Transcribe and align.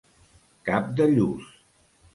Cap 0.69 0.89
de 1.01 1.09
lluç. 1.15 1.55